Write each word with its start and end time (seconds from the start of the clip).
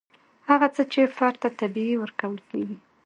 هغه 0.49 0.67
څه 0.75 0.83
چې 0.91 1.01
فرد 1.15 1.35
ته 1.43 1.49
طبیعي 1.59 1.95
ورکول 1.99 2.37
کیږي. 2.49 2.77